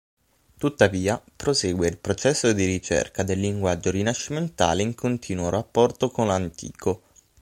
[0.57, 7.03] Tuttavia prosegue il processo di ricerca del linguaggio rinascimentale in continuo rapporto con l'antico.